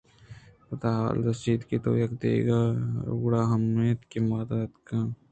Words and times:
پدا 0.67 0.91
حال 0.99 1.17
رست 1.27 1.61
کہ 1.69 1.77
تو 1.83 1.89
اد 1.93 2.01
ءَ 2.01 2.01
اتکگے 2.03 2.61
گُڑا 3.21 3.41
ہما 3.51 3.81
اِنت 3.85 3.99
کہ 4.09 4.19
مااِدا 4.27 4.57
اتککاں 4.63 5.03
ءُتئی 5.05 5.05
وداریگاں 5.05 5.07